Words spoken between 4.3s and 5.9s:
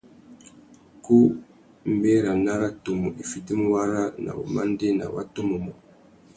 wumandēna wa tumu mô.